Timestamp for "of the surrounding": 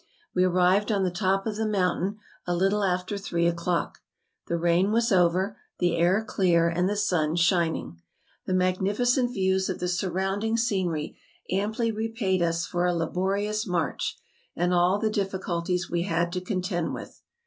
9.69-10.57